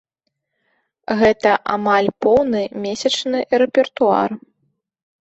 Гэта 1.19 1.49
амаль 1.73 2.09
поўны 2.25 2.61
месячны 2.85 3.39
рэпертуар. 3.63 4.29